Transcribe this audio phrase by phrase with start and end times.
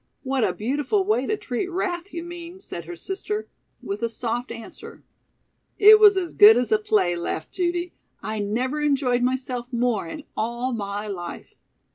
[0.23, 3.47] "What a beautiful way to treat wrath, you mean," said her sister;
[3.83, 5.03] "with 'a soft answer.'"
[5.77, 7.93] "It was as good as a play," laughed Judy.
[8.19, 11.53] "I never enjoyed myself more in all my life."